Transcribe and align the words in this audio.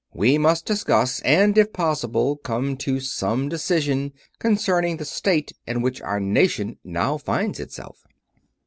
We 0.15 0.39
must 0.39 0.65
discuss, 0.65 1.21
and 1.21 1.55
if 1.59 1.71
possible 1.73 2.35
come 2.37 2.75
to 2.77 2.99
some 2.99 3.49
decision 3.49 4.13
concerning, 4.39 4.97
the 4.97 5.05
state 5.05 5.51
in 5.67 5.83
which 5.83 6.01
our 6.01 6.19
nation 6.19 6.79
now 6.83 7.19
finds 7.19 7.59
itself. 7.59 8.03